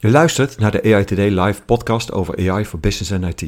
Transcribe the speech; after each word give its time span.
Je 0.00 0.10
luistert 0.10 0.58
naar 0.58 0.70
de 0.70 0.94
AI 0.94 1.04
Today 1.04 1.40
live 1.40 1.62
podcast 1.62 2.12
over 2.12 2.50
AI 2.50 2.64
voor 2.64 2.80
business 2.80 3.10
en 3.10 3.22
IT. 3.22 3.44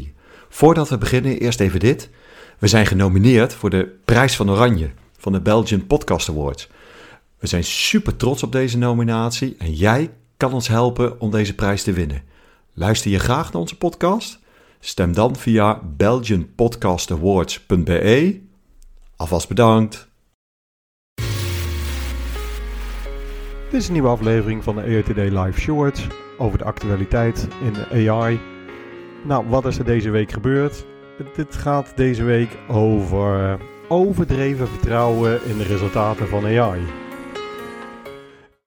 Voordat 0.48 0.88
we 0.88 0.98
beginnen, 0.98 1.38
eerst 1.38 1.60
even 1.60 1.80
dit. 1.80 2.10
We 2.58 2.68
zijn 2.68 2.86
genomineerd 2.86 3.54
voor 3.54 3.70
de 3.70 3.96
Prijs 4.04 4.36
van 4.36 4.50
Oranje 4.50 4.90
van 5.18 5.32
de 5.32 5.40
Belgian 5.40 5.86
Podcast 5.86 6.28
Awards. 6.28 6.68
We 7.38 7.46
zijn 7.46 7.64
super 7.64 8.16
trots 8.16 8.42
op 8.42 8.52
deze 8.52 8.78
nominatie 8.78 9.54
en 9.58 9.74
jij 9.74 10.10
kan 10.36 10.52
ons 10.52 10.68
helpen 10.68 11.20
om 11.20 11.30
deze 11.30 11.54
prijs 11.54 11.82
te 11.82 11.92
winnen. 11.92 12.22
Luister 12.74 13.10
je 13.10 13.18
graag 13.18 13.52
naar 13.52 13.62
onze 13.62 13.76
podcast? 13.76 14.38
Stem 14.80 15.14
dan 15.14 15.36
via 15.36 15.80
belgianpodcastawards.be. 15.96 18.40
Alvast 19.16 19.48
bedankt. 19.48 20.08
Dit 23.70 23.80
is 23.80 23.86
een 23.86 23.92
nieuwe 23.92 24.08
aflevering 24.08 24.64
van 24.64 24.74
de 24.74 24.82
EOTD 24.82 25.16
Live 25.16 25.60
Shorts 25.60 26.06
over 26.40 26.58
de 26.58 26.64
actualiteit 26.64 27.48
in 27.62 28.08
AI. 28.10 28.40
Nou, 29.24 29.48
wat 29.48 29.66
is 29.66 29.78
er 29.78 29.84
deze 29.84 30.10
week 30.10 30.32
gebeurd? 30.32 30.84
Dit 31.36 31.56
gaat 31.56 31.92
deze 31.96 32.24
week 32.24 32.58
over 32.68 33.58
overdreven 33.88 34.68
vertrouwen 34.68 35.44
in 35.44 35.58
de 35.58 35.64
resultaten 35.64 36.28
van 36.28 36.44
AI. 36.44 36.80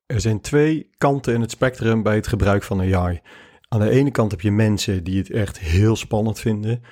Er 0.05 0.21
zijn 0.21 0.41
twee 0.41 0.89
kanten 0.97 1.33
in 1.33 1.41
het 1.41 1.51
spectrum 1.51 2.03
bij 2.03 2.15
het 2.15 2.27
gebruik 2.27 2.63
van 2.63 2.79
AI. 2.79 3.21
Aan 3.67 3.79
de 3.79 3.89
ene 3.89 4.11
kant 4.11 4.31
heb 4.31 4.41
je 4.41 4.51
mensen 4.51 5.03
die 5.03 5.17
het 5.17 5.29
echt 5.29 5.59
heel 5.59 5.95
spannend 5.95 6.39
vinden. 6.39 6.83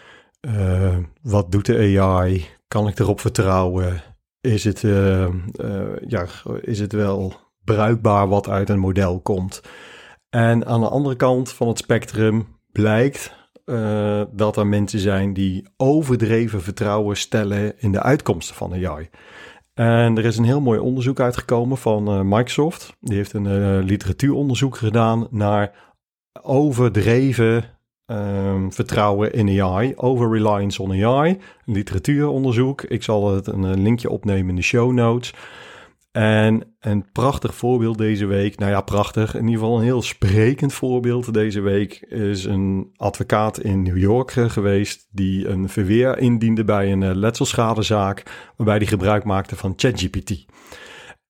Uh, 0.42 0.98
wat 1.22 1.52
doet 1.52 1.66
de 1.66 2.00
AI? 2.00 2.46
Kan 2.68 2.88
ik 2.88 3.00
erop 3.00 3.20
vertrouwen? 3.20 4.04
Is 4.42 4.64
het, 4.64 4.84
uh, 4.84 5.28
uh, 5.56 5.82
ja, 6.08 6.26
is 6.62 6.80
het 6.80 6.94
wel 6.94 7.34
bruikbaar 7.64 8.28
wat 8.28 8.50
uit 8.50 8.70
een 8.70 8.80
model 8.80 9.20
komt? 9.20 9.62
En 10.32 10.66
aan 10.66 10.80
de 10.80 10.90
andere 10.90 11.16
kant 11.16 11.52
van 11.52 11.68
het 11.68 11.78
spectrum 11.78 12.48
blijkt 12.72 13.40
dat 14.32 14.58
er 14.58 14.68
mensen 14.68 15.00
zijn 15.00 15.34
die 15.34 15.68
overdreven 15.78 16.62
vertrouwen 16.62 17.18
stellen 17.18 17.80
in 17.80 17.92
de 17.92 18.02
uitkomsten 18.02 18.56
van 18.56 18.74
AI. 18.74 19.10
En 19.74 20.18
er 20.18 20.26
is 20.26 20.38
een 20.38 20.44
heel 20.44 20.62
mooi 20.62 20.80
onderzoek 20.80 21.20
uitgekomen 21.20 21.78
van 21.78 22.28
Microsoft. 22.28 22.96
Die 23.00 23.16
heeft 23.16 23.34
een 23.34 23.84
literatuuronderzoek 23.84 24.78
gedaan 24.78 25.28
naar 25.30 25.94
overdreven 26.42 27.64
um, 28.06 28.74
vertrouwen 28.74 29.34
in 29.34 29.62
AI, 29.62 29.94
over 29.96 30.32
reliance 30.32 30.82
on 30.82 31.04
AI, 31.04 31.38
literatuuronderzoek. 31.66 32.82
Ik 32.82 33.04
zal 33.04 33.36
het 33.36 33.48
een 33.48 33.82
linkje 33.82 34.10
opnemen 34.10 34.50
in 34.50 34.56
de 34.56 34.62
show 34.62 34.92
notes. 34.92 35.34
En 36.12 36.76
een 36.80 37.12
prachtig 37.12 37.56
voorbeeld 37.56 37.98
deze 37.98 38.26
week, 38.26 38.58
nou 38.58 38.72
ja, 38.72 38.82
prachtig, 38.82 39.36
in 39.36 39.46
ieder 39.46 39.60
geval 39.60 39.78
een 39.78 39.84
heel 39.84 40.02
sprekend 40.02 40.74
voorbeeld 40.74 41.34
deze 41.34 41.62
week, 41.62 41.94
is 42.10 42.46
een 42.46 42.92
advocaat 42.96 43.60
in 43.60 43.84
New 43.84 43.98
York 43.98 44.32
geweest 44.32 45.08
die 45.12 45.48
een 45.48 45.70
verweer 45.70 46.18
indiende 46.18 46.64
bij 46.64 46.92
een 46.92 47.16
letselschadezaak, 47.16 48.24
waarbij 48.56 48.78
hij 48.78 48.86
gebruik 48.86 49.24
maakte 49.24 49.56
van 49.56 49.74
ChatGPT. 49.76 50.46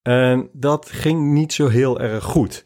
En 0.02 0.50
dat 0.54 0.90
ging 0.90 1.32
niet 1.34 1.54
zo 1.54 1.68
heel 1.68 2.00
erg 2.00 2.24
goed 2.24 2.64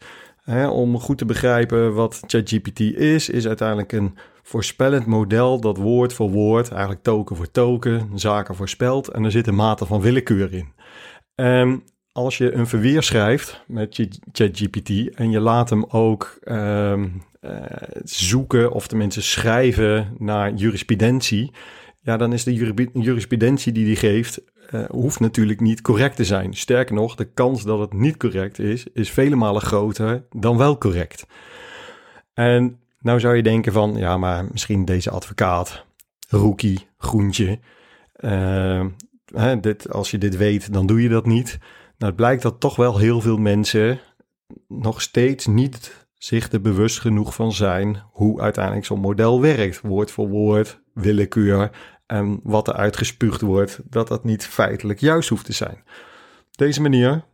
om 0.70 1.00
goed 1.00 1.18
te 1.18 1.24
begrijpen 1.24 1.94
wat 1.94 2.22
ChatGPT 2.26 2.80
is, 2.80 3.28
is 3.28 3.46
uiteindelijk 3.46 3.92
een 3.92 4.18
voorspellend 4.42 5.06
model 5.06 5.60
dat 5.60 5.76
woord 5.76 6.12
voor 6.12 6.30
woord, 6.30 6.70
eigenlijk 6.70 7.02
token 7.02 7.36
voor 7.36 7.50
token, 7.50 8.10
zaken 8.14 8.54
voorspelt. 8.54 9.08
En 9.08 9.24
er 9.24 9.30
zit 9.30 9.46
een 9.46 9.54
mate 9.54 9.86
van 9.86 10.00
willekeur 10.00 10.52
in. 10.52 10.72
Um, 11.34 11.84
als 12.16 12.38
je 12.38 12.52
een 12.52 12.66
verweer 12.66 13.02
schrijft 13.02 13.62
met 13.66 14.08
ChatGPT 14.32 15.14
en 15.14 15.30
je 15.30 15.40
laat 15.40 15.70
hem 15.70 15.84
ook 15.84 16.38
um, 16.44 17.22
uh, 17.40 17.50
zoeken 18.04 18.72
of 18.72 18.86
tenminste 18.86 19.22
schrijven 19.22 20.14
naar 20.18 20.54
jurisprudentie, 20.54 21.52
ja, 22.00 22.16
dan 22.16 22.32
is 22.32 22.44
de 22.44 22.54
jurisprudentie 22.92 23.72
die 23.72 23.84
die 23.84 23.96
geeft 23.96 24.40
uh, 24.70 24.84
hoeft 24.88 25.20
natuurlijk 25.20 25.60
niet 25.60 25.80
correct 25.80 26.16
te 26.16 26.24
zijn. 26.24 26.54
Sterker 26.54 26.94
nog, 26.94 27.14
de 27.14 27.24
kans 27.24 27.64
dat 27.64 27.78
het 27.78 27.92
niet 27.92 28.16
correct 28.16 28.58
is, 28.58 28.86
is 28.92 29.10
vele 29.10 29.36
malen 29.36 29.62
groter 29.62 30.24
dan 30.30 30.56
wel 30.56 30.78
correct. 30.78 31.26
En 32.34 32.78
nou 33.00 33.20
zou 33.20 33.36
je 33.36 33.42
denken 33.42 33.72
van, 33.72 33.96
ja, 33.96 34.16
maar 34.16 34.44
misschien 34.50 34.84
deze 34.84 35.10
advocaat, 35.10 35.84
rookie, 36.28 36.86
groentje, 36.98 37.58
uh, 38.20 38.84
hè, 39.34 39.60
dit, 39.60 39.92
als 39.92 40.10
je 40.10 40.18
dit 40.18 40.36
weet, 40.36 40.72
dan 40.72 40.86
doe 40.86 41.02
je 41.02 41.08
dat 41.08 41.26
niet. 41.26 41.58
Nou, 41.98 42.12
het 42.12 42.16
blijkt 42.16 42.42
dat 42.42 42.60
toch 42.60 42.76
wel 42.76 42.98
heel 42.98 43.20
veel 43.20 43.36
mensen 43.36 44.00
nog 44.68 45.02
steeds 45.02 45.46
niet 45.46 46.06
zich 46.14 46.52
er 46.52 46.60
bewust 46.60 47.00
genoeg 47.00 47.34
van 47.34 47.52
zijn 47.52 48.02
hoe 48.10 48.40
uiteindelijk 48.40 48.86
zo'n 48.86 49.00
model 49.00 49.40
werkt. 49.40 49.80
Woord 49.80 50.10
voor 50.10 50.28
woord, 50.28 50.80
willekeur 50.94 51.70
en 52.06 52.40
wat 52.42 52.68
er 52.68 52.74
uitgespuugd 52.74 53.40
wordt, 53.40 53.80
dat 53.84 54.08
dat 54.08 54.24
niet 54.24 54.46
feitelijk 54.46 55.00
juist 55.00 55.28
hoeft 55.28 55.44
te 55.44 55.52
zijn. 55.52 55.82
Deze 56.50 56.80
manier, 56.80 57.24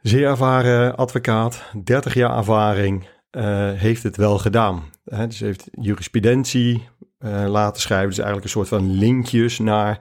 zeer 0.00 0.26
ervaren 0.26 0.96
advocaat, 0.96 1.62
30 1.84 2.14
jaar 2.14 2.36
ervaring, 2.36 3.08
uh, 3.30 3.72
heeft 3.72 4.02
het 4.02 4.16
wel 4.16 4.38
gedaan. 4.38 4.82
He, 5.04 5.26
dus 5.26 5.40
heeft 5.40 5.68
jurisprudentie 5.70 6.88
uh, 7.18 7.44
laten 7.48 7.82
schrijven, 7.82 8.08
dus 8.08 8.18
eigenlijk 8.18 8.46
een 8.46 8.52
soort 8.52 8.68
van 8.68 8.90
linkjes 8.90 9.58
naar 9.58 10.00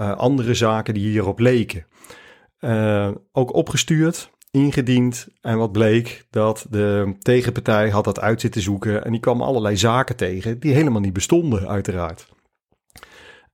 uh, 0.00 0.16
andere 0.16 0.54
zaken 0.54 0.94
die 0.94 1.08
hierop 1.08 1.38
leken. 1.38 1.86
Ook 3.32 3.54
opgestuurd, 3.54 4.30
ingediend 4.50 5.28
en 5.40 5.58
wat 5.58 5.72
bleek 5.72 6.26
dat 6.30 6.66
de 6.70 7.16
tegenpartij 7.18 7.90
had 7.90 8.04
dat 8.04 8.20
uit 8.20 8.40
zitten 8.40 8.62
zoeken 8.62 9.04
en 9.04 9.10
die 9.10 9.20
kwam 9.20 9.42
allerlei 9.42 9.76
zaken 9.76 10.16
tegen 10.16 10.60
die 10.60 10.74
helemaal 10.74 11.00
niet 11.00 11.12
bestonden 11.12 11.68
uiteraard. 11.68 12.28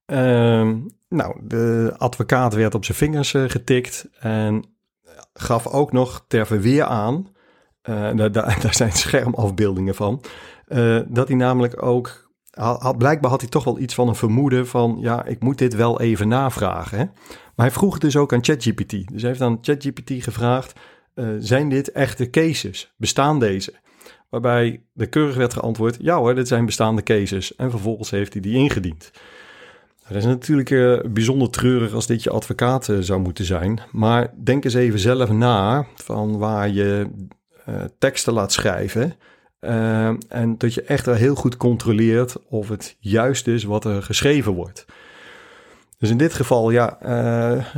Uh, 0.07 0.73
nou, 1.09 1.41
de 1.43 1.95
advocaat 1.97 2.55
werd 2.55 2.75
op 2.75 2.85
zijn 2.85 2.99
vingers 2.99 3.33
uh, 3.33 3.49
getikt 3.49 4.09
en 4.19 4.65
gaf 5.33 5.67
ook 5.67 5.93
nog 5.93 6.25
ter 6.29 6.47
verweer 6.47 6.85
aan, 6.85 7.27
uh, 7.83 8.17
daar, 8.17 8.31
daar, 8.33 8.75
zijn 8.75 8.93
schermafbeeldingen 8.93 9.95
van, 9.95 10.23
dat 11.09 11.29
hij 11.29 11.37
namelijk 11.37 11.83
ook, 11.83 12.26
blijkbaar 12.99 13.31
had 13.31 13.41
hij 13.41 13.51
toch 13.51 13.65
wel 13.65 13.79
iets 13.79 13.95
van 13.95 14.09
een 14.09 14.15
vermoeden 14.15 14.67
van, 14.67 14.97
ja, 15.01 15.25
ik 15.25 15.43
moet 15.43 15.59
dit 15.59 15.75
wel 15.75 16.01
even 16.01 16.29
navragen. 16.29 16.99
Hè? 16.99 17.05
Maar 17.55 17.67
hij 17.67 17.71
vroeg 17.71 17.93
het 17.93 18.03
dus 18.03 18.17
ook 18.17 18.33
aan 18.33 18.45
ChatGPT. 18.45 18.91
Dus 18.91 19.21
hij 19.21 19.31
heeft 19.31 19.41
aan 19.41 19.59
ChatGPT 19.61 20.11
gevraagd, 20.23 20.81
zijn 21.39 21.69
dit 21.69 21.93
echte 21.93 22.31
cases? 22.31 22.93
Bestaan 22.97 23.39
deze? 23.39 23.75
Waarbij 24.29 24.83
de 24.93 25.07
keurig 25.07 25.37
werd 25.37 25.53
geantwoord, 25.53 25.97
ja 26.01 26.17
hoor, 26.17 26.35
dit 26.35 26.49
zijn 26.49 26.67
bestaande 26.67 27.03
cases. 27.03 27.57
En 27.57 27.71
vervolgens 27.71 28.11
heeft 28.11 28.33
hij 28.33 28.43
die 28.43 28.57
ingediend. 28.57 29.11
Het 30.03 30.17
is 30.17 30.25
natuurlijk 30.25 30.71
uh, 30.71 30.99
bijzonder 31.11 31.51
treurig 31.51 31.93
als 31.93 32.07
dit 32.07 32.23
je 32.23 32.31
advocaat 32.31 32.89
uh, 32.89 32.99
zou 33.01 33.21
moeten 33.21 33.45
zijn. 33.45 33.81
Maar 33.93 34.33
denk 34.45 34.65
eens 34.65 34.75
even 34.75 34.99
zelf 34.99 35.31
na 35.31 35.87
van 35.95 36.39
waar 36.39 36.69
je 36.69 37.11
teksten 37.99 38.33
laat 38.33 38.53
schrijven. 38.53 39.15
En 40.29 40.55
dat 40.59 40.75
je 40.75 40.83
echt 40.83 41.07
heel 41.07 41.35
goed 41.35 41.57
controleert 41.57 42.37
of 42.49 42.69
het 42.69 42.97
juist 43.01 43.47
is 43.47 43.65
wat 43.65 43.85
er 43.85 44.03
geschreven 44.03 44.53
wordt. 44.53 44.87
Dus 45.99 46.11
in 46.11 46.17
dit 46.17 46.35
geval, 46.35 46.71
ja, 46.71 46.99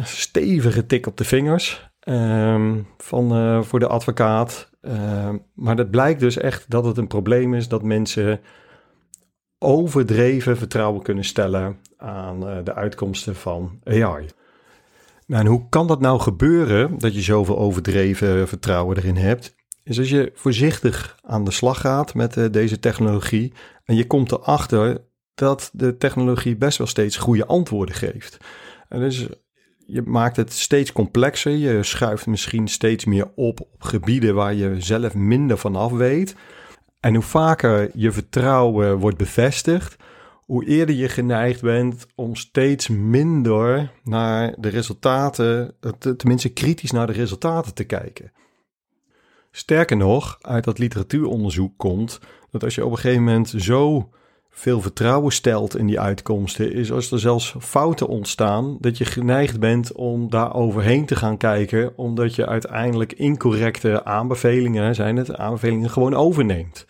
stevige 0.02 0.86
tik 0.86 1.06
op 1.06 1.16
de 1.16 1.24
vingers 1.24 1.90
ehm, 2.00 2.76
van, 2.98 3.64
voor 3.64 3.78
de 3.78 3.86
advocaat. 3.86 4.70
Ehm, 4.80 5.36
maar 5.54 5.76
het 5.76 5.90
blijkt 5.90 6.20
dus 6.20 6.36
echt 6.36 6.70
dat 6.70 6.84
het 6.84 6.96
een 6.96 7.06
probleem 7.06 7.54
is 7.54 7.68
dat 7.68 7.82
mensen 7.82 8.40
overdreven 9.58 10.56
vertrouwen 10.56 11.02
kunnen 11.02 11.24
stellen 11.24 11.78
aan 11.96 12.40
de 12.64 12.74
uitkomsten 12.74 13.36
van 13.36 13.80
AI. 13.84 14.26
Nou, 15.26 15.46
hoe 15.46 15.68
kan 15.68 15.86
dat 15.86 16.00
nou 16.00 16.20
gebeuren 16.20 16.98
dat 16.98 17.14
je 17.14 17.20
zoveel 17.20 17.58
overdreven 17.58 18.48
vertrouwen 18.48 18.96
erin 18.96 19.16
hebt? 19.16 19.56
Is 19.88 19.98
als 19.98 20.10
je 20.10 20.32
voorzichtig 20.34 21.18
aan 21.22 21.44
de 21.44 21.50
slag 21.50 21.80
gaat 21.80 22.14
met 22.14 22.36
uh, 22.36 22.44
deze 22.50 22.78
technologie 22.78 23.52
en 23.84 23.96
je 23.96 24.06
komt 24.06 24.32
erachter 24.32 25.04
dat 25.34 25.70
de 25.72 25.96
technologie 25.96 26.56
best 26.56 26.78
wel 26.78 26.86
steeds 26.86 27.16
goede 27.16 27.46
antwoorden 27.46 27.94
geeft. 27.94 28.36
En 28.88 29.00
dus 29.00 29.26
je 29.86 30.02
maakt 30.02 30.36
het 30.36 30.52
steeds 30.52 30.92
complexer, 30.92 31.52
je 31.52 31.82
schuift 31.82 32.26
misschien 32.26 32.68
steeds 32.68 33.04
meer 33.04 33.30
op 33.34 33.60
op 33.60 33.82
gebieden 33.82 34.34
waar 34.34 34.54
je 34.54 34.80
zelf 34.80 35.14
minder 35.14 35.58
vanaf 35.58 35.92
weet. 35.92 36.34
En 37.00 37.14
hoe 37.14 37.22
vaker 37.22 37.90
je 37.94 38.12
vertrouwen 38.12 38.98
wordt 38.98 39.18
bevestigd, 39.18 39.96
hoe 40.44 40.64
eerder 40.64 40.94
je 40.94 41.08
geneigd 41.08 41.60
bent 41.60 42.06
om 42.14 42.36
steeds 42.36 42.88
minder 42.88 43.92
naar 44.04 44.54
de 44.58 44.68
resultaten, 44.68 45.74
tenminste 46.16 46.48
kritisch 46.48 46.90
naar 46.90 47.06
de 47.06 47.12
resultaten 47.12 47.74
te 47.74 47.84
kijken. 47.84 48.32
Sterker 49.58 49.96
nog, 49.96 50.38
uit 50.40 50.64
dat 50.64 50.78
literatuuronderzoek 50.78 51.72
komt 51.76 52.20
dat 52.50 52.64
als 52.64 52.74
je 52.74 52.84
op 52.84 52.90
een 52.90 52.98
gegeven 52.98 53.24
moment 53.24 53.54
zo 53.56 54.10
veel 54.50 54.80
vertrouwen 54.80 55.32
stelt 55.32 55.76
in 55.76 55.86
die 55.86 56.00
uitkomsten, 56.00 56.72
is 56.72 56.92
als 56.92 57.12
er 57.12 57.20
zelfs 57.20 57.54
fouten 57.60 58.08
ontstaan, 58.08 58.76
dat 58.80 58.98
je 58.98 59.04
geneigd 59.04 59.60
bent 59.60 59.92
om 59.92 60.30
daar 60.30 60.54
overheen 60.54 61.06
te 61.06 61.16
gaan 61.16 61.36
kijken, 61.36 61.92
omdat 61.96 62.34
je 62.34 62.46
uiteindelijk 62.46 63.12
incorrecte 63.12 64.04
aanbevelingen, 64.04 64.94
zijn 64.94 65.16
het, 65.16 65.36
aanbevelingen 65.36 65.90
gewoon 65.90 66.14
overneemt. 66.14 66.86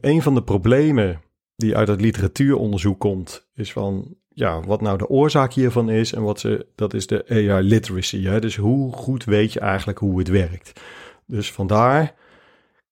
een 0.00 0.22
van 0.22 0.34
de 0.34 0.42
problemen 0.42 1.20
die 1.56 1.76
uit 1.76 1.88
het 1.88 2.00
literatuuronderzoek 2.00 3.00
komt, 3.00 3.48
is 3.54 3.72
van 3.72 4.16
ja, 4.28 4.60
wat 4.60 4.80
nou 4.80 4.98
de 4.98 5.08
oorzaak 5.08 5.52
hiervan 5.52 5.90
is 5.90 6.12
en 6.12 6.22
wat 6.22 6.40
ze, 6.40 6.66
dat 6.74 6.94
is 6.94 7.06
de 7.06 7.24
AI 7.28 7.62
literacy. 7.62 8.22
Hè? 8.22 8.40
Dus 8.40 8.56
hoe 8.56 8.92
goed 8.92 9.24
weet 9.24 9.52
je 9.52 9.60
eigenlijk 9.60 9.98
hoe 9.98 10.18
het 10.18 10.28
werkt? 10.28 10.80
Dus 11.26 11.52
vandaar, 11.52 12.14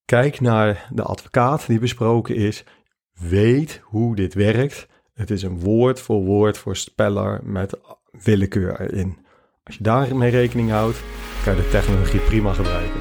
kijk 0.04 0.40
naar 0.40 0.88
de 0.90 1.02
advocaat 1.02 1.66
die 1.66 1.78
besproken 1.78 2.34
is, 2.34 2.64
weet 3.12 3.80
hoe 3.84 4.16
dit 4.16 4.34
werkt. 4.34 4.86
Het 5.14 5.30
is 5.30 5.42
een 5.42 5.60
woord 5.60 6.00
voor 6.00 6.22
woord 6.22 6.58
voorspeller 6.58 7.40
met 7.44 7.78
willekeur 8.10 8.80
erin. 8.80 9.18
Als 9.64 9.76
je 9.76 9.82
daarmee 9.82 10.30
rekening 10.30 10.70
houdt, 10.70 11.02
kan 11.44 11.56
je 11.56 11.62
de 11.62 11.68
technologie 11.68 12.20
prima 12.20 12.52
gebruiken. 12.52 13.00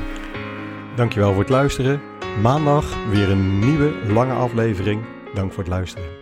Dankjewel 0.96 1.32
voor 1.32 1.42
het 1.42 1.50
luisteren. 1.50 2.02
Maandag 2.42 3.10
weer 3.10 3.30
een 3.30 3.60
nieuwe 3.60 4.14
lange 4.14 4.34
aflevering. 4.34 5.04
Dank 5.34 5.54
voor 5.54 5.64
het 5.64 5.72
luisteren. 5.72 6.21